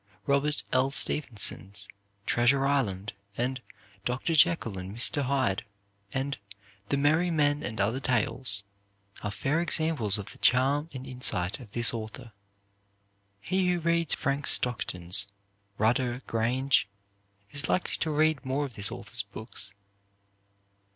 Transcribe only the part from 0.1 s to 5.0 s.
Robert L. Stevenson's "Treasure Island," and "Doctor Jekyll and